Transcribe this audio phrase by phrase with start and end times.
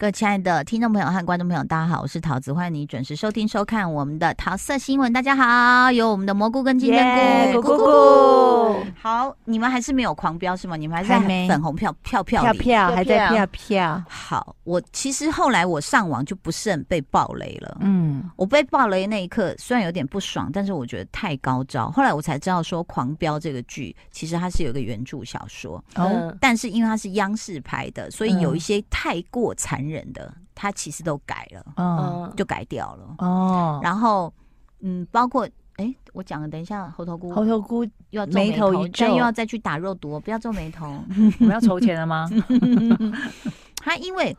[0.00, 5.12] 各位亲爱的听众朋友和观众朋友，大家好，我是桃子，欢迎你准时收听收看我们的桃色新闻。
[5.12, 8.86] 大家好，有我们的蘑菇跟金针菇，咕咕咕。
[9.02, 10.76] 好，你们还是没有狂飙是吗？
[10.76, 14.04] 你们还是在粉红票票票票票还在票票。
[14.08, 17.78] 好，我其实后来我上网就不是很被暴雷了。
[17.80, 21.90] 嗯，我被暴雷那一刻虽然有点不爽，但是我觉得太高招。
[21.90, 29.87] 后来我才知道说，狂飙这个剧其实它是有一个原著小说，哦，但是因为它是央视拍的，所以有一些太过残忍。
[29.88, 33.80] 人的他其实都改了，嗯，就改掉了哦。
[33.82, 34.32] 然后，
[34.80, 35.44] 嗯，包括
[35.76, 40.86] 哎、欸，我讲了，等一下，猴头菇，猴头菇又要皱眉头，但又要再去打肉毒，不要皱眉头。
[41.40, 42.28] 我们要筹钱了吗？
[43.80, 44.36] 他因为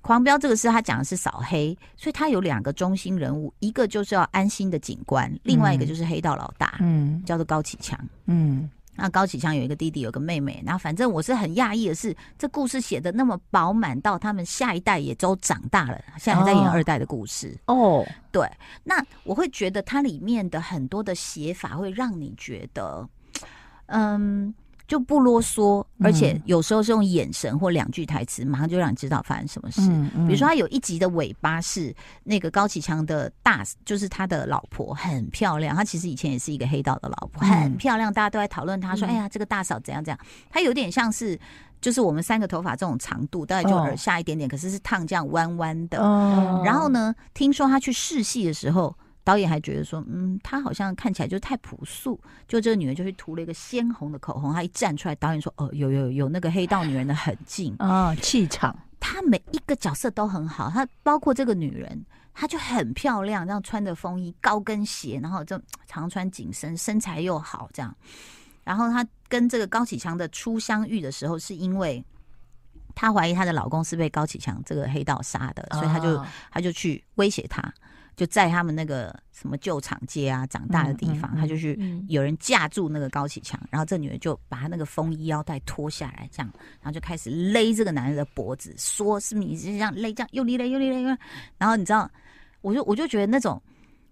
[0.00, 8.70] 狂飙这个事，他讲的是扫黑，所以他有两个中心人物，一个就是要安心的警官，另外一个就是黑道老大，嗯，叫做高启强，嗯。
[8.98, 10.60] 那高启强有一个弟弟，有个妹妹。
[10.66, 17.56] 然后反正我是很讶异的是，这故事写的那么饱满，到他们下一代也都长大了，现在还在演二代的故事。
[17.66, 18.46] 哦，对。
[18.82, 23.08] 那我会觉得它里面的很多的写法会让你觉得，
[23.86, 24.52] 嗯。
[24.88, 29.82] 就不啰嗦，而且有时候是用眼神或两句台词，马上就让你知道发生什么事。
[29.82, 31.94] 嗯嗯、比如说，他有一集的尾巴是
[32.24, 35.76] 那个高启强的大，就是他的老婆很漂亮。
[35.76, 40.18] 他其实以前也是一个黑道的老婆，很漂亮，大家都在讨论他说：“嗯、哎呀，这个大嫂怎样怎样。”
[40.50, 41.38] 他有点像是，
[41.82, 46.02] 就是我们三个头发这种长度，大概就耳下一点点，哦、可是是烫这样弯弯的。
[46.02, 48.96] 哦、然后呢，听说他去试戏的时候。
[49.28, 52.18] 导演还觉得说，嗯，她好像看起来就太朴素。
[52.46, 58.74] 就这个女人就去涂了一个鲜红的口红，她一站出来，导演说，哦，有有有那个黑道女人的痕迹啊，气场。
[58.98, 62.02] 她每一个角色都很好，她包括这个女人，
[62.32, 67.94] 她就很漂亮，这样穿着风衣、高跟鞋，然后就常穿紧身，身材又好，这样。
[68.64, 72.02] 然后她跟这个高启强的初相遇的时候，是因为
[72.94, 77.62] 她怀疑她的老公是被高启强这个黑道杀的，所以她就她就去威胁他。
[78.18, 91.16] 就在他们那个什么旧厂街啊长大的地方，他就去有人架住那个高启强，然后这女人就把他那个风衣腰带脱下来，这样，然后就开始勒这个男人的脖子，说是你是这样勒，这样用力勒，用力勒，
[91.58, 92.10] 然后你知道，
[92.60, 93.62] 我就我就觉得那种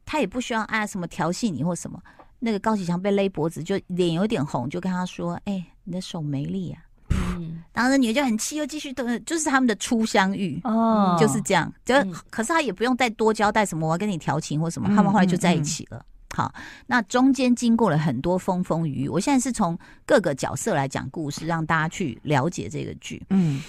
[0.05, 2.01] 他也不需要啊什么调戏你或什么，
[2.39, 6.86] 那个高启强被勒脖子就脸有点红，就跟他说，哎、欸，你的手没力啊。
[7.11, 11.73] 嗯，然后那女的就很气，又继续等，就是他们的初相遇哦，就是这样。
[11.85, 16.05] 就、嗯、可是他也不用再多交代什么，我要跟你调情或什么，他们后来就在一起了。
[16.35, 16.53] 好，
[16.87, 23.25] 那中间经过了很多风风雨雨，我现在是从各个角色来讲故事，让大家去了解这个剧。
[23.31, 23.63] 嗯，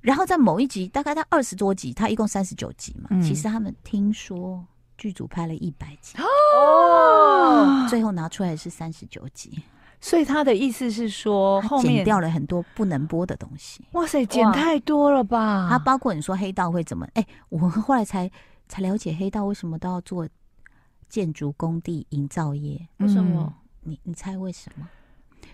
[0.00, 3.08] 然后在某一集，大概在二十多集，他一共三十九集嘛。
[3.10, 4.64] 嗯、其实他们听说
[4.96, 9.62] 剧组拍了一百集哦，最后拿出来是三十九集。
[10.00, 13.84] 所以他的意思是说，后面剪掉了很多不能播的东西。
[13.92, 15.66] 哇塞，剪太多了吧？
[15.68, 17.04] 他包括你说黑道会怎么？
[17.14, 18.30] 哎、欸，我们后来才
[18.68, 20.28] 才了解黑道为什么都要做
[21.08, 22.80] 建筑工地营造业。
[22.98, 23.52] 为什么？
[23.82, 24.86] 你你猜为什么？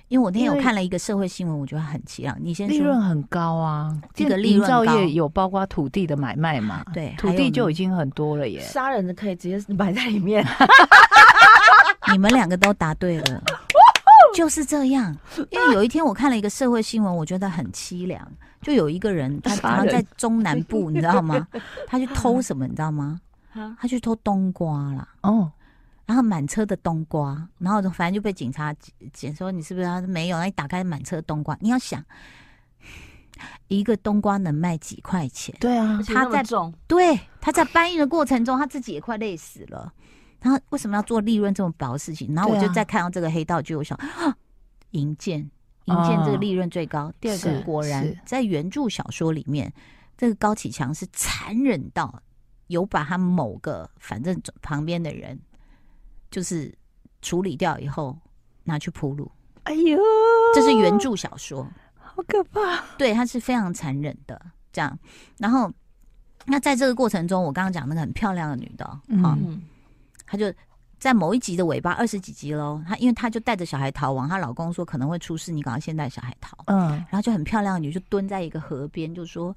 [0.08, 2.36] 因为我那天有看了一个社会新闻，我觉得很奇妙。
[2.38, 6.84] 你先说，利润很高啊，这个利润造业有包括土地的买卖嘛？
[6.92, 8.60] 对，土地就已经很多了耶。
[8.60, 10.46] 杀人的可以直接埋在里面。
[12.12, 13.42] 你们两个都答对了。
[14.34, 15.16] 就是这样，
[15.50, 18.30] 因为有一天我看了一个社会新闻，我觉得很凄凉。
[18.60, 21.46] 就有一个人，他好像在中南部， 你知道吗？
[21.86, 23.20] 他去偷什么，你知道吗？
[23.78, 25.06] 他去偷冬瓜啦。
[25.22, 25.52] 哦，
[26.06, 28.74] 然后满车的冬瓜，然后反正就被警察
[29.12, 29.86] 检说你是不是？
[29.86, 32.02] 他说没有，那你打开满车冬瓜，你要想
[33.68, 35.54] 一个冬瓜能卖几块钱？
[35.60, 36.42] 对啊，他在
[36.86, 39.92] 对他在搬运的过程中，他自己也快累死了。
[40.44, 42.34] 然后为什么要做利润这么薄的事情？
[42.34, 44.36] 然后我就再看到这个黑道剧，我想啊，
[44.90, 45.38] 营建
[45.86, 47.04] 营建这个利润最高。
[47.04, 49.72] 哦、第二个果然在原著小说里面，
[50.18, 52.22] 这个高启强是残忍到
[52.66, 55.40] 有把他某个反正旁边的人
[56.30, 56.70] 就是
[57.22, 58.14] 处理掉以后
[58.64, 59.32] 拿去铺路。
[59.62, 59.98] 哎呦，
[60.54, 62.84] 这是原著小说，好可怕！
[62.98, 64.38] 对，他是非常残忍的
[64.70, 64.98] 这样。
[65.38, 65.72] 然后
[66.44, 69.62] 那在这个过程中，我刚刚讲那个很漂亮的女的，嗯。
[70.26, 70.52] 他就
[70.98, 76.56] 在某一集的尾巴二十几集喽，他因为他就带着小孩逃亡，她老公说可能会出事，你赶快先带小孩逃。
[76.66, 79.56] 嗯，然后就很漂亮的女就蹲在一个河边，就说：“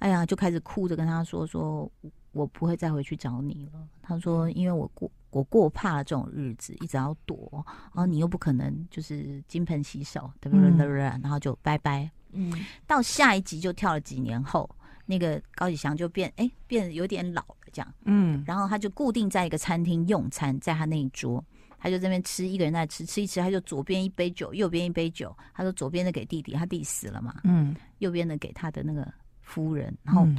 [0.00, 1.90] 哎呀，就开始哭着跟他说说。”
[2.32, 3.80] 我不会再回去找你了。
[4.02, 7.50] 他说：“因为我过我过怕了这种日子，一直要躲，
[7.92, 10.68] 然后你又不可能就是金盆洗手，对不对？
[10.86, 12.08] 嗯、然后就拜拜。
[12.32, 12.52] 嗯，
[12.86, 14.68] 到下一集就跳了几年后，
[15.08, 17.94] 那个高启祥就变哎变得有点老了这样。
[18.04, 21.42] 嗯，然后他就固定在一个餐厅用餐，在他那一桌，
[21.78, 25.34] 他就这边吃，一个人在吃，吃一吃，他就左边一杯酒，右边一杯酒。
[25.54, 27.40] 他说左边的给弟弟，他弟死了嘛。
[27.44, 29.10] 嗯，右边的给他的那个
[29.40, 30.24] 夫人，然后。
[30.26, 30.36] 嗯”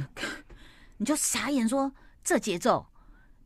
[1.00, 1.90] 你就傻眼说
[2.22, 2.86] 这节奏，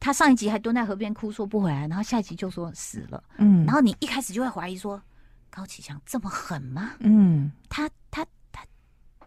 [0.00, 5.00] 他上一集还蹲在河边哭说不回来，然后下一集就说死了，嗯，然后你一开始就会怀疑说
[5.50, 6.94] 高启强这么狠吗？
[6.99, 8.67] 嗯，他他他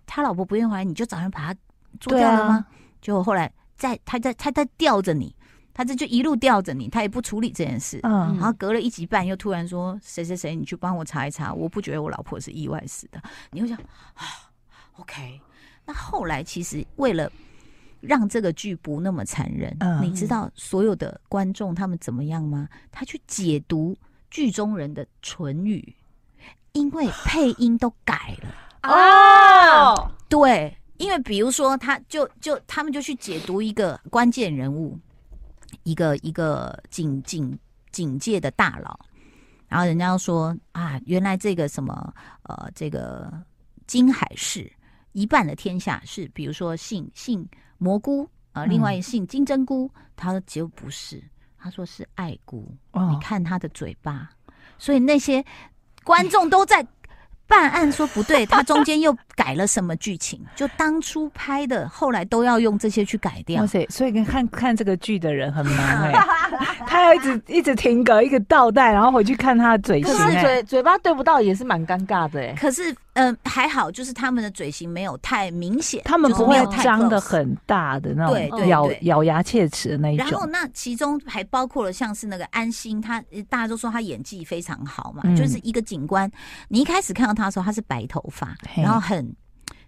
[0.05, 1.57] 他老婆不愿意回来，你就找人把他
[1.99, 2.65] 做掉了吗？
[3.01, 5.35] 结果、啊、后来在他在他在吊着你，
[5.73, 13.21] 他这就一路吊着你，他也不处理这件事，嗯，然后隔了一集半又突然说谁谁谁，你去帮我查一查，我不觉得我老婆是意外死的，
[13.51, 13.77] 你会想
[14.13, 14.23] 啊
[14.99, 15.41] ，OK，
[15.85, 17.31] 那后来其实为了。
[17.99, 22.69] 让这个剧不那么残忍，嗯、你知道所有的观众他们怎么样吗？
[22.91, 23.97] 他去解读
[24.29, 25.95] 剧中人的唇语，
[26.73, 28.53] 因为配音都改了
[28.83, 30.11] 哦。
[30.29, 34.99] 对，因为比如说，他就就他们就去解读一个关键人物，
[35.83, 37.57] 一个一个警警
[37.91, 38.99] 警界的大佬，
[39.67, 42.13] 然后人家说啊，原来这个什么
[42.43, 43.31] 呃，这个
[43.85, 44.71] 金海市
[45.13, 47.47] 一半的天下是，比如说姓姓。
[47.79, 48.23] 蘑菇
[48.53, 51.23] 啊、呃，另外一姓金针菇，嗯、他说结果不是，
[51.59, 52.75] 他说是爱菇。
[52.93, 54.27] 哦、你看他的嘴巴，
[54.79, 55.45] 所以那些
[56.03, 56.83] 观众都在
[57.47, 60.39] 办案，说不对，他中间又改了什么剧情？
[60.55, 63.61] 就当初拍的，后来都要用这些去改掉。
[63.61, 63.85] 哇塞！
[63.89, 66.19] 所以跟看看这个剧的人很忙哎、欸，
[66.97, 72.55] 他要一直 一直停格，一个倒带，然后回去看他的嘴型、可是，嘴嘴巴对不到也是蛮尴尬的哎、欸。
[72.59, 72.95] 可是。
[73.19, 80.27] 嗯，还好，就是他们的嘴型没有太明显，他们不会张的很大的那种，对对，咬咬牙切齿的那一种。
[80.27, 86.31] 然后那其中还包括了像是那个安心，他大家都说他演技非常好嘛，嗯、就是一个警官，
[86.67, 89.27] 你一开始看到他的时候，他是白头发，然后很。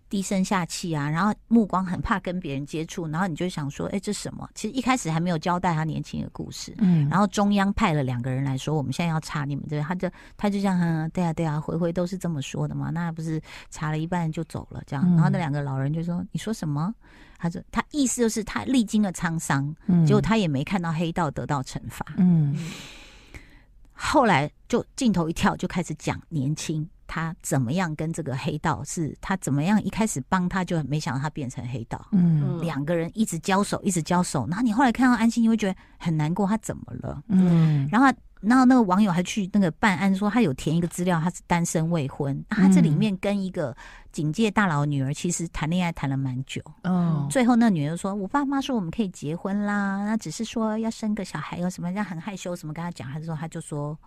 [0.10, 4.50] 低声下气啊，然后目光很怕跟别人接触，然后你就想说，哎，这什么？
[4.56, 13.40] 其实一开始还没有交代他年轻的故事，嗯，然后中央派了两个人来说，我们现在要查你们这，他就他就这样，对啊对啊，回回都是这么说的嘛，那不是
[13.70, 16.94] 查了一半就走了这样，然后那两个老人就说，你说什么？
[17.38, 22.54] 他说他意思就是他历经了沧桑，嗯，结果他也没看到黑道得到惩罚，嗯，
[23.94, 26.86] 后来就镜头一跳，就开始讲年轻。
[27.10, 29.18] 他怎么样跟这个黑道是？
[29.20, 32.08] 他怎么样一开始帮他，就没想到他变成黑道。
[32.12, 34.46] 嗯，两个人一直交手，一直交手。
[34.48, 36.46] 然后你后来看到安心，你会觉得很难过。
[36.46, 37.24] 他怎么了？
[37.30, 42.46] 嗯，然后然后那个网友还去那个办案，说他有填一个资料，他是单身未婚。
[42.48, 43.76] 他这里面跟一个
[44.12, 46.62] 警界大佬女儿其实谈恋爱谈了蛮久。
[46.84, 53.98] 嗯，最后那女儿说：“我爸妈说我们可以结婚啦，那只是说要生个小孩，有什么人很害羞，什么跟他讲。”他说他就说。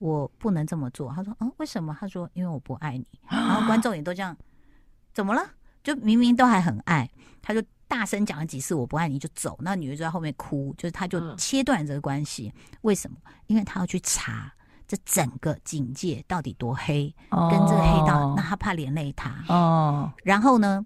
[0.00, 1.12] 我不能这么做。
[1.14, 4.34] 他说：“嗯，为什么？”他说：“因为我不爱你。”然后观众也都这样，
[5.12, 5.42] 怎么了？
[5.84, 7.08] 就明明都还很爱，
[7.42, 9.58] 他就大声讲了几次“我不爱你”就走。
[9.60, 12.50] 那女的就在后面哭，就是他就切断这个关系。
[12.80, 13.16] 为什么？
[13.46, 14.50] 因为他要去查
[14.88, 19.44] 这整个警界到底多黑，跟这个黑道，那他怕连累他。
[19.48, 20.10] 哦。
[20.24, 20.84] 然后呢，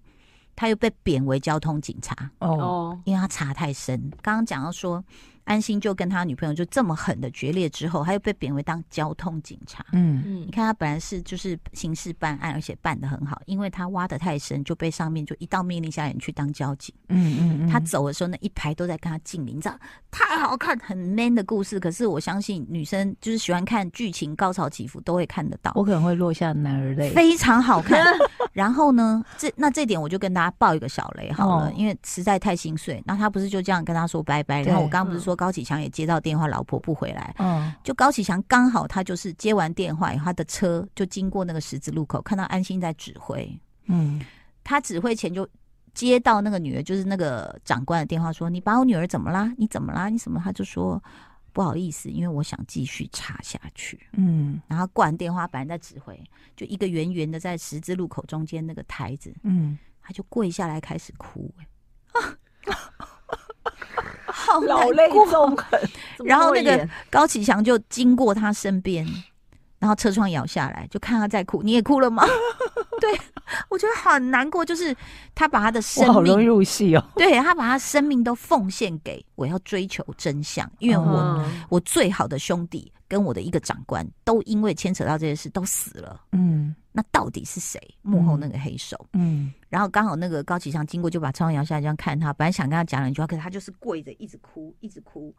[0.57, 2.31] 他又被贬为交通警察。
[2.41, 3.01] 哦。
[3.05, 4.11] 因为他查太深。
[4.21, 5.05] 刚刚讲到说。
[5.45, 9.85] 安心就跟他女朋友就这么狠的决裂之后，他又被贬为当交通警察。
[9.93, 16.95] 嗯嗯，你看他本来是就是刑事办案，而且办得很好，因为他挖得太深，就被上面就一道命令下来，你去当交警。
[17.09, 19.79] 嗯嗯嗯，他走的时候那一排都在跟他敬礼，你知道
[20.11, 21.79] 太好看，很 man 的故事。
[21.79, 25.73] 可是我相信女生就是喜欢看剧情高潮起伏都会看得到。
[25.75, 28.03] 我可能会落下男儿泪，非常好看。
[28.55, 33.03] 然后呢，这那这点我就跟大家爆一个小雷好了，哦、因为实在太心碎。
[33.05, 34.63] 那他不是就这样跟他说拜拜？
[34.63, 35.34] 然后我刚刚不是说。
[35.35, 37.35] 高启强也接到电话，老婆不回来。
[37.39, 43.49] 嗯，就高启强刚好他就是接完电话以后，他的车就经过那个十字路口，看到安心在指挥。
[43.87, 44.21] 嗯，
[44.63, 45.49] 他指挥前就
[45.93, 49.53] 接到那个女儿，就是那个长官的电话，说：“你把我女儿怎么啦？
[49.57, 50.09] 你怎么啦？
[50.09, 51.03] 你怎么？”他就说
[51.53, 56.19] ：“不好意思，因为我想继续查下去。”嗯，然后挂完电话，本来在指挥，
[56.57, 61.55] 就一个圆圆的在十字路口中间那个台子，嗯，他就跪下来开始哭，
[62.13, 62.35] 啊。
[64.55, 65.81] 好老泪纵横，
[66.25, 69.05] 然后那个高启强就经过他身边，
[69.81, 72.25] 然后车窗摇下来，就看他在哭，你也哭了吗？
[73.01, 73.13] 对，
[73.69, 74.95] 我觉得很难过，就是
[75.35, 77.05] 他把他的生命，好容易入戏哦。
[77.17, 86.21] 对，他把他生命都奉献给我要追求真相，因为我、嗯、我最好的兄弟跟我的一个长官都因为牵扯到这些事都死了。
[86.33, 88.99] 嗯，那到底是谁幕后那个黑手？
[89.13, 95.33] 嗯，然后刚好那个高启强经过，就把窗摇下来这样看他，本来想跟他讲两句话，可是他就是跪着一直哭，一直哭。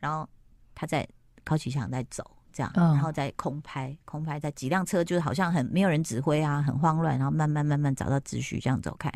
[0.00, 0.28] 然后
[0.74, 1.08] 他在
[1.44, 2.28] 高启强在走。
[2.52, 9.08] 这样，然后再空拍，空拍在几辆车，就是好像很没有人指挥啊，很慌乱，然后慢慢慢慢找到秩序，这样走开。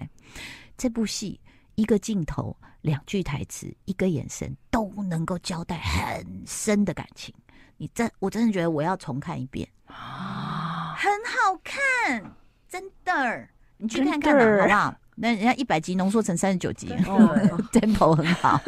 [0.79, 1.41] 这部戏
[1.75, 7.35] 一个镜头、两句台词、一个眼神都能够交代很深的感情。
[7.85, 12.33] 你真，我真的觉得我要重看一遍啊，很好看，
[12.67, 14.95] 真的，你去看看嘛，好不好？
[15.17, 16.89] 那人家一百集浓缩成三十九集，
[17.71, 18.59] tempo 很好。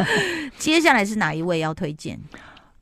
[0.59, 2.21] 接下来是哪一位要推荐？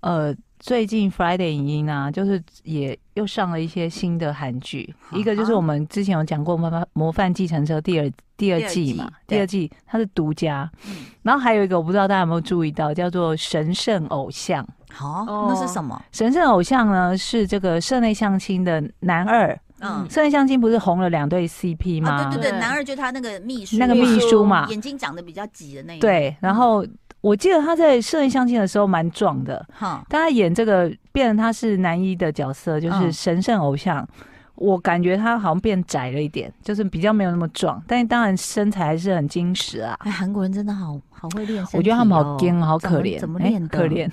[0.00, 0.34] 呃。
[0.60, 10.71] 最近 Friday 影音啊，就是也又上了一些新的韩剧，一个就是我们之前有讲过《模范模范继承车》第二第二季嘛，第二季它是独家，
[11.23, 14.64] 然后还有一个我不知道大家有没有注意到，叫做《神圣偶像》。
[14.92, 16.00] 好，那是什么？
[16.12, 22.30] 神圣偶像呢是这个社内相亲的男二，嗯，社内相亲不是红了两对 CP 吗？
[22.33, 26.00] 对对对，男二就他那个秘书，那个秘书嘛，眼睛长得比较挤的那个。
[26.00, 26.85] 对，然后。
[27.24, 34.26] 我记得他在摄影相亲的时候蛮壮的，哈，但他演这个变成他是男一的角色，就是神圣偶像，嗯、
[34.56, 39.96] 我感觉他好像变窄了一点，就是比较没有那么壮，但是当然身材还是很精实啊。
[40.00, 43.68] 哎，韩国人真的好好会练我觉得他们好坚，好可怜，怎么练的？
[43.68, 44.06] 可怜。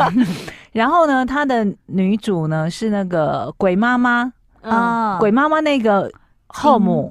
[0.72, 6.12] 然后呢，他的女主呢是那个鬼妈妈啊，鬼妈妈那个
[6.48, 7.10] 后母。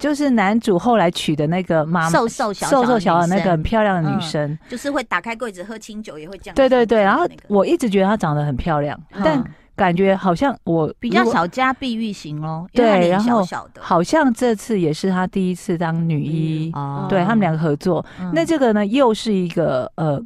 [0.00, 6.54] 就是男主后来娶的那个妈妈，瘦瘦小瘦瘦小的那个很漂亮的女生，就是会打开柜子喝清酒，也会这样。
[6.54, 9.44] 对对对，然后我一直觉得她长得很漂亮，但
[9.76, 12.66] 感觉好像我比较小家碧玉型哦。
[12.72, 13.46] 对，然后
[13.78, 16.72] 好像这次也是她第一次当女一，
[17.08, 18.02] 对他们两个合作。
[18.32, 20.18] 那这个呢，又是一个呃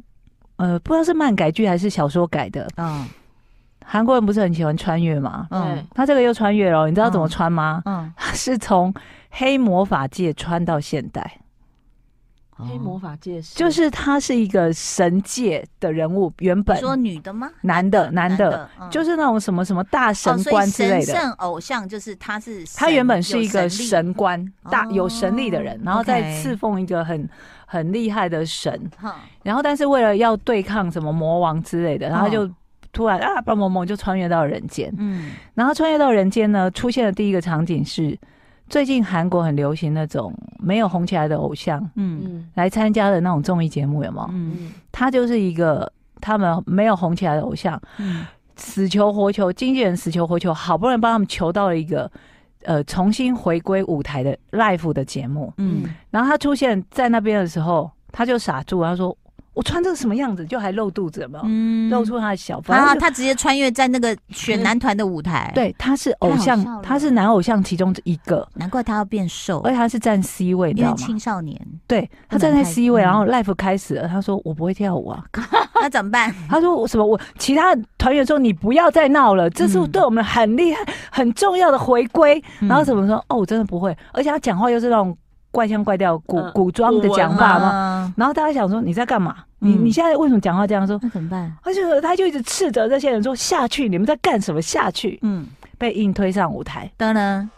[0.55, 2.65] 呃，不知道是漫改剧还是小说改的。
[2.77, 3.05] 嗯，
[3.83, 5.47] 韩国人不是很喜欢穿越吗？
[5.51, 7.81] 嗯，他这个又穿越了，你知道怎么穿吗？
[7.83, 8.93] 嗯，是从。
[9.37, 11.41] 黑魔法界穿到现代，
[12.51, 17.51] 黑魔法界是就是他是一个神界的人物，原本说女的吗？
[17.59, 21.07] 男的，男的，就是那种什么什么大神官之类的。
[21.07, 27.29] 神圣偶像就是他是，他原本是一个神官，大有神力的人，然后再侍奉一个很
[27.65, 28.89] 很厉害的神。
[29.43, 32.49] 然后但是为了要对抗什么魔王之类的，然后就
[32.93, 34.89] 突然啊，蹦蹦蹦就穿越到人间。
[34.97, 38.17] 嗯，然后穿越到人间呢，出现的第一个场景是。
[38.67, 44.29] 最近韩国很流行那种没有红起来的偶像，嗯，来参加的那种综艺节目，有没有？
[44.31, 52.11] 嗯，他就是一个他们没有红起来的偶像，嗯，死求活求，经纪人死求活求，好不容易帮他们求到了一个
[52.63, 59.15] 呃重新回归舞台的 live 的节目，嗯，然后他出现在那边的时候，他就傻住，他说。
[59.55, 61.43] 我穿这个什么样子，就还露肚子有没有？
[61.47, 62.61] 嗯，露出他的小。
[62.67, 65.51] 然后他直接穿越在那个选男团的舞台。
[65.55, 68.47] 对，他是偶像，他是男偶像其中一个。
[68.55, 70.93] 难怪他要变瘦，而且他是站 C 位，因为？
[70.95, 71.59] 青少年。
[71.87, 74.07] 对，他站在 C 位，然后 Life 开始了。
[74.07, 75.23] 他说：“我不会跳舞啊。
[75.81, 76.33] ”那怎么办？
[76.49, 77.05] 他说：“我什么？
[77.05, 80.79] 我其他团员说你不要再闹了，这是对我们很厉害、
[81.11, 83.17] 很重要的回归。”然后怎么说？
[83.29, 83.95] 哦，我真的不会。
[84.11, 85.17] 而且他讲话又是那种。
[85.55, 88.13] 怪腔怪调、古古装的讲话吗？
[88.17, 89.37] 然后大家想说，你在干嘛？
[89.59, 90.99] 你你现在为什么讲话这样说？
[91.01, 91.51] 那怎么办？
[91.63, 94.61] 他就他就一直斥责这些人说，下去，你们在干什么？
[94.61, 95.17] 下去。
[95.21, 95.47] 嗯，
[95.77, 97.49] 被硬推上舞台，当然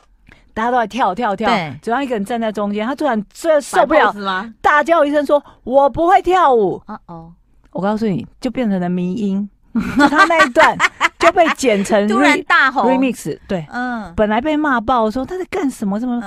[0.53, 1.49] 大家都在跳跳跳，
[1.81, 7.33] 只要一个人站在中间，他突然突然受不了，大叫一声说：“我不会跳舞。”哦，
[7.71, 10.77] 我告诉你就变成了迷音，就他那一段
[11.19, 13.37] 就被剪成 突然大吼 remix。
[13.47, 15.99] 对，嗯，本来被骂爆说他在干什么？
[15.99, 16.21] 什么？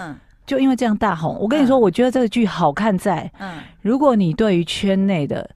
[0.50, 5.48] 就因为这样大红，我跟你说，我觉得这个剧好看在，嗯，如果你对于圈内的，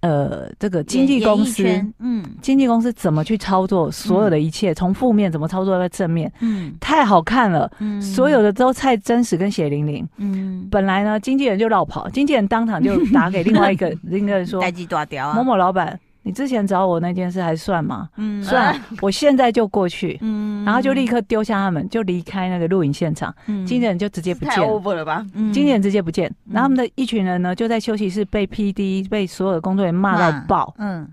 [0.00, 1.62] 呃，这个经纪公司，
[1.98, 14.62] 嗯，经纪公司怎么去操作所有的一切，从负面怎么操作到正面，嗯，太好看了，嗯，所有的都太真实跟血淋淋，嗯，本来呢，经纪人就绕跑，经纪人当场就打给另外一个 另一个人说，
[15.36, 16.00] 某某老板。
[16.22, 18.08] 你之前找我那件事还算吗？
[18.16, 18.78] 嗯，算。
[19.00, 23.34] 我现在就过去， 嗯，然后就立刻丢下他们，就离开那个录影现场。
[23.46, 24.56] 嗯，经纪人就直接不见了。
[24.56, 25.24] 太 over 了吧？
[25.34, 30.74] 嗯，经纪人直接不见，然后他们的一群人呢，就在休息室被 PD 被所有的工作人员骂到爆。
[30.78, 31.08] 嗯，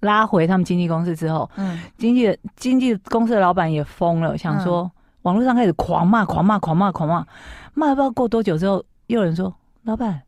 [0.00, 4.90] 拉回他们经纪公司之后，嗯，经纪人经纪公司的老板也疯了，想说
[5.22, 7.24] 网络上开始狂骂、狂骂、狂骂、狂骂，
[7.74, 10.20] 骂了不知道过多久之后，又有人说：“老板，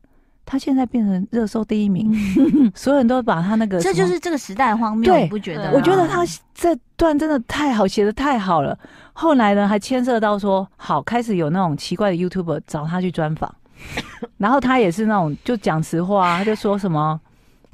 [0.45, 2.13] 他现在变成热搜第一名，
[2.75, 5.71] 所有人都把他那个，这就是这个时代荒谬，你不觉得？
[5.71, 6.23] 我觉得他
[6.53, 8.77] 这段真的太好，写的太好了。
[9.13, 13.53] 后来呢，还牵涉到说，好开始有那种奇怪的 YouTuber 找他去专访，
[14.37, 17.19] 然后他也是那种就讲实话，啊他就说什么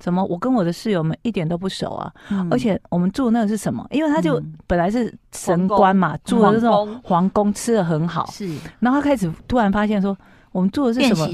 [0.02, 3.86] 什么，我跟我的室友们一点都不熟啊，嗯、而且我们住的那个是什么？
[3.92, 8.48] 因为他就本来是神官嘛，住的这种皇宫，吃的很好，是，
[8.80, 10.18] 然后他开始突然发现说。
[10.54, 11.34] 我们住的是什么？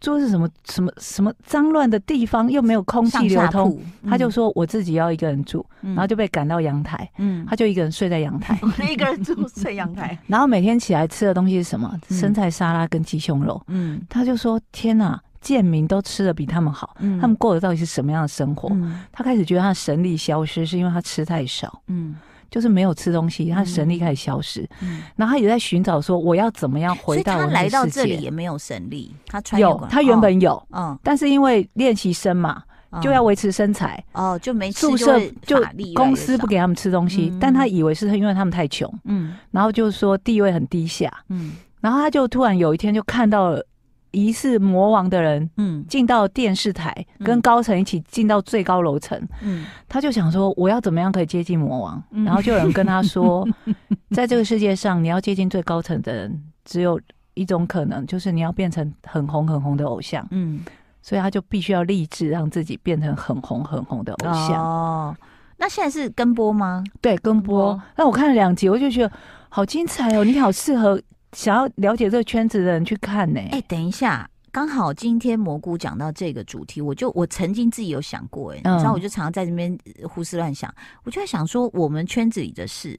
[0.00, 3.78] 住的是什么什么什么脏乱的地方，又没有空气流通。
[4.08, 7.08] 他就说我自己要一个人住，然后就被赶到阳台。
[7.18, 8.58] 嗯，他就一个人睡在阳台，
[8.90, 10.18] 一个人住睡阳台。
[10.26, 11.94] 然后每天起来吃的东西是什么？
[12.08, 13.60] 生菜沙拉跟鸡胸肉。
[13.68, 18.74] 嗯，他就说天哪，贱民都吃的比他们好，他们过的到底是什么样的生活？
[19.12, 21.82] 他开始觉得他的神力消失，是因为他吃太少。
[21.88, 22.16] 嗯。
[22.50, 27.54] 就是没有吃东西，他神力开始消失，嗯、然后他也在寻找说我要怎么样回到我的世界。
[27.54, 35.62] 他来到这里也没有神力，他穿有，他原本有，嗯、哦，但是因为练习生嘛，哦、就要维持身材，哦，就没吃宿舍就
[35.94, 43.64] 公司不给他们吃东西，嗯、但他以为是因为他们太穷，嗯，然后就是说地位很低下，嗯，然后他就突然有一天就看到了。
[44.12, 52.02] 疑似魔王的人，嗯，进到电视台，嗯、跟高层一起进到最高楼层，嗯，他就想说，我要怎么样可以接近魔王？
[52.10, 53.46] 嗯、然后就有人跟他说，
[54.10, 57.00] 在这个世界上，你要接近最高层的人，只有
[57.34, 60.60] 一种可能，就是你要变成很红很红的偶像，嗯，
[61.02, 64.60] 所以他就必须要立志让自己变成很红很红的偶像。
[64.60, 65.16] 哦，
[65.56, 66.82] 那现在是跟播吗？
[67.00, 67.80] 对，跟播。
[67.96, 69.12] 那我看了两集，我就觉得
[69.48, 71.00] 好精彩哦，你好适合。
[71.32, 73.46] 想要了解这个圈子的人去看呢、欸？
[73.52, 80.72] 哎、欸，等一下，刚好今天蘑菇讲到这个主题，我就我曾经自己有想过、欸，哎、嗯，你知道，我就常常在这边胡思乱想，
[81.04, 82.98] 我就在想说，我们圈子里的事，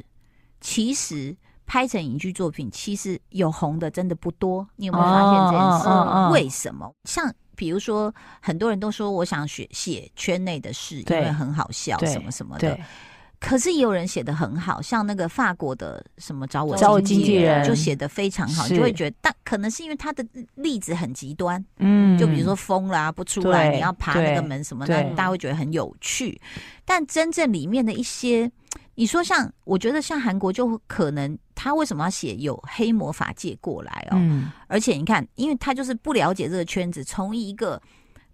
[0.62, 1.36] 其实
[1.66, 4.68] 拍成影剧作品，其实有红的真的不多。
[4.76, 5.88] 你有没有发现这件事？
[5.88, 6.94] 哦哦哦、为什么？
[7.04, 12.80] 像比如说，很多人都说我想写写圈内的事，因为很好笑，什么什么的。
[13.42, 26.40] 可是也有人写的很好，像那个法国的什么找我找我经纪人就写的非常好，你就会觉得，但可能是因为他的例子很极端，嗯，就比如说疯啦不出来，你要爬那个门什么的，大家会觉得很有趣。
[26.86, 28.50] 但真正里面的一些，
[28.94, 34.18] 你说像我觉得像韩国就可能他为什么要写有黑魔法界过来哦？
[34.18, 37.82] 嗯，而且你看，因为他就是不了解这个圈子，从一个。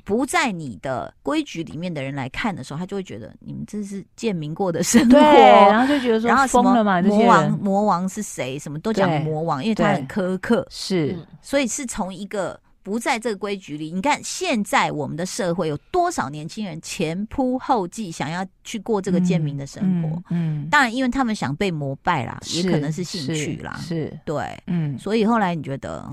[0.07, 8.57] 不在你的规矩里面的人来看的时候，他就会觉得你们这是贱民过的生活，对，然后就觉得说疯了嘛，魔王魔王是谁？
[8.57, 13.91] 什么都讲魔王，因为他很苛刻，是，所以是从一个不在这个规矩里。
[13.91, 20.23] 你看现在我们的社会有多少年轻人前仆后继想要去过这个贱民的生活？
[20.29, 26.09] 嗯，当然，因为他们想被膜拜啦，也可能是兴趣啦，是对，嗯，所以后来你觉得？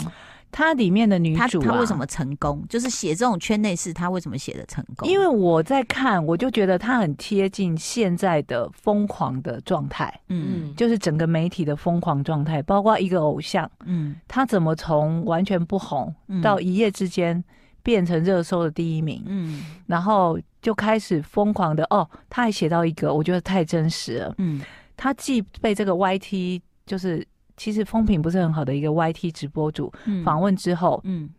[0.57, 2.65] 它里面的女主、啊，她为什么成功？
[2.69, 5.09] 就是写这种圈内事，她为什么写的成功？
[5.09, 10.21] 因为我在看，我就觉得她很贴近现在的疯狂的状态。
[10.29, 17.43] 嗯，就是整个媒体的疯狂状态，包括一个偶像，嗯，他怎么从完全不红到一夜之间
[17.83, 19.25] 变成热搜的第一名？
[19.27, 24.33] 嗯，然后就开始疯狂的哦，他还写到一个，我觉得太真实了。
[24.39, 24.61] 嗯，
[24.97, 27.27] 他既被这个 YT 就是。
[27.57, 29.93] 其实风评不是很好的一个 YT 直播主
[30.25, 31.31] 访问之后，嗯，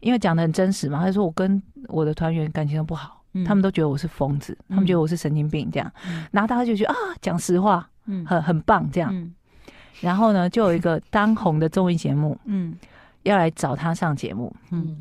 [0.00, 5.92] 因为讲的很真实嘛，他说我跟我的团员感情都不好，嗯，他们都觉得我是疯子，他们觉得我是神经病这样，
[6.30, 9.32] 然后大家就觉得啊，讲实话，嗯，很很棒这样，
[10.00, 12.76] 然后呢，就有一个当红的综艺节目， 嗯，
[13.24, 15.00] 要来找他上节目，嗯，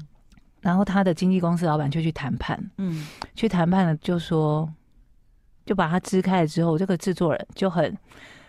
[0.62, 4.68] 然后他的经纪公司老板就去谈判，嗯，去谈判了，就说
[5.66, 7.96] 就把他支开了之后，这个制作人就很。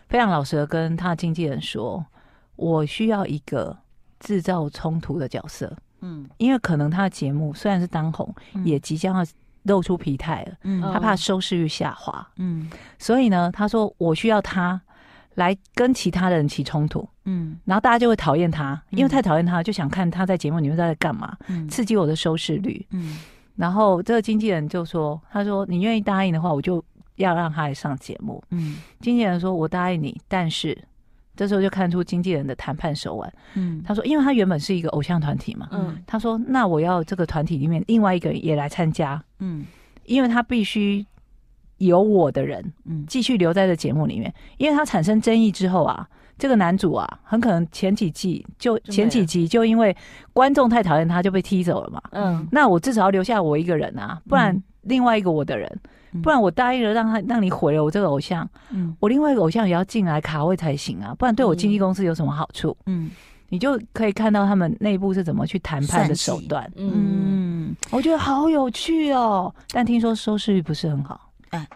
[0.09, 2.05] 非常老实的跟他的经纪人说
[2.55, 3.77] ：“我需要一个
[4.21, 9.27] 制造冲突的角色，嗯，因为可能他的节目虽然是当红，嗯、也即将要
[9.65, 14.81] 露出疲态了，嗯，他怕收视率下滑，嗯，所以呢，他说我需要他
[15.35, 23.19] 来跟其他人起冲突，嗯，然后大家就会讨厌他，因为太讨厌他，就想看他在节目里面在干嘛，嗯，刺激我的收视率，嗯，
[23.57, 26.83] 然后这个经纪人就说：他说你愿意答应的话，我就。”
[27.17, 30.77] 要让他来上节目，嗯，经纪人说：“我答应你，但是
[31.35, 39.65] 这时候就看出经纪人的谈判手腕，嗯，他说，因为他原本是一个偶像团体嘛，嗯，他说，那我要这个团体里面另外一个人也来参加，嗯，
[40.05, 41.05] 因为他必须
[41.79, 49.95] 有我的人，嗯，继续留在这节目里面，因为他产生争议之后啊，这个男主啊，很可能前几季就前几集就因为
[50.33, 55.71] 观众太讨厌他就被踢走了嘛，嗯，那我至少要留下我一个人啊，不然另外一个我的人。”
[56.23, 62.77] 不然我答应了让他让你毁了我这个偶像，嗯，我另外一个偶像也要进来卡位才行啊，不然对我经纪公司有什么好处？
[62.87, 63.11] 嗯，
[63.49, 71.31] 你就可以看到他们内部是怎么去谈判的手段，嗯，嗯，我觉得好有趣哦，但听说收视率不是很好。
[71.51, 71.67] 哎，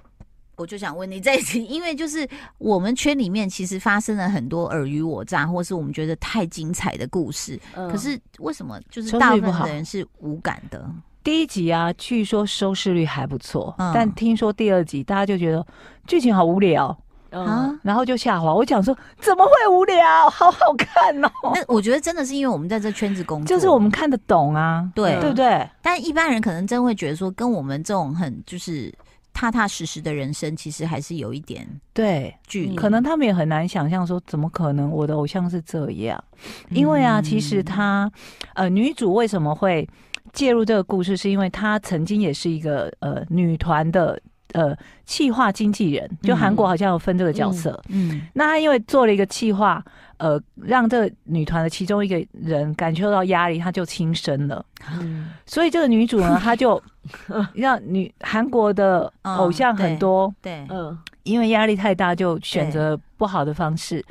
[0.56, 10.90] 我就想问你这一题，因为就是我们圈里面其实发生了很多尔虞我诈，或是我们觉得太精彩的故事，嗯、可是为什么就是大部分的人是无感的？
[11.22, 15.64] 第一集啊，据说收视率还不错，嗯、但听说第二集大家就觉得
[16.06, 16.86] 剧情好无聊
[17.30, 18.54] 啊，嗯、然后就下滑。
[18.54, 20.30] 我讲说怎么会无聊？
[20.30, 21.30] 好好看哦！
[21.54, 25.68] 那我觉得真的是因为我们在这圈子工作，就是我们看得懂啊，对、嗯、对不对？
[25.82, 28.90] 但一般人可能真会觉得说，跟我们这种很就是
[29.34, 32.74] 踏踏实实的人生，其实还是有一点对距离。
[32.74, 36.24] 可能他们也很难想象说，怎么可能我的偶像是这样？
[36.70, 38.10] 因为啊，其实他
[38.54, 39.86] 呃，女主为什么会？
[40.32, 44.20] 介入这个故事，是因为她曾经也是一个呃女团的
[44.52, 47.80] 呃企划经纪人，就韩国好像有分这个角色。
[47.88, 49.82] 嗯，嗯，那她因为做了一个企划，
[50.18, 54.64] 呃，让这个女团的其中一个人感受到压力，她就轻生了。
[54.92, 56.80] 嗯， 所以这个女主呢，她就
[57.54, 64.04] 让女韩国的偶像很多，嗯、对，嗯，因为压力太大，就选择不好的方式。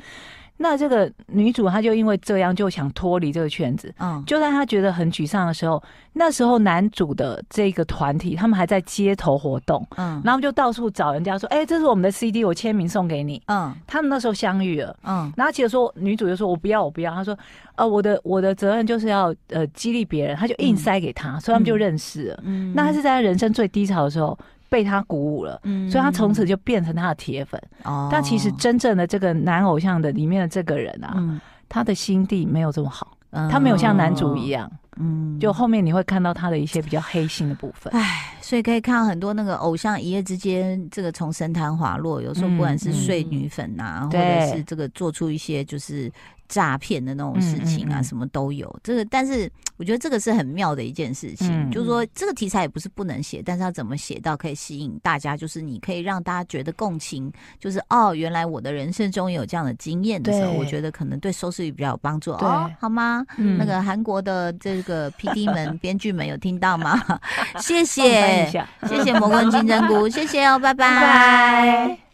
[0.62, 17.34] 那这个女主她就因为这样就想脱离这个圈子，嗯，就在她觉得很沮丧的时候，那时候男主的这个团体他们还在街头活动，嗯，然后就到处找人家说，哎、欸，这是我们的 CD，我签名送给你，嗯，他们那时候相遇了，嗯，然后其实说女主就说我不要，我不要，她说，
[17.76, 24.38] 呃，我的我的责任就是要呃激励别人，她就硬塞给他，嗯、所以他们就认识了，嗯，那他是在他人生最低潮的时候。
[24.70, 27.60] 被他鼓舞了，嗯，所以他从此就变成他的铁粉。
[27.82, 37.92] 哦，但其实真正的这个男偶像的里面的这个人啊，嗯，他的心地没有这么好，嗯，他没有像男主一样，嗯，就后面你会看到他的一些比较黑心的部分。
[37.92, 46.10] 哎，所以可以看到很多那个偶像一夜之间这个从神坛滑落，有时候不管是睡女粉呐，或者是这个做出一些就是。
[46.50, 48.68] 诈骗的那种事情啊，什么都有。
[48.82, 63.24] 这个，但是我觉得这个是很妙的一件事情，就是说这个题材也不是不能写，但是要怎么写到可以吸引大家，就是你可以让大家觉得共情，就是哦，原来我的人生中也有这样的经验的时候，我觉得可能对收视率比较有帮助哦，好吗？
[63.36, 67.00] 那个韩国的这个 PD 们、编剧们有听到吗？
[67.62, 68.50] 谢谢，
[68.88, 72.09] 谢谢蘑菇金针菇，谢谢哦，拜拜。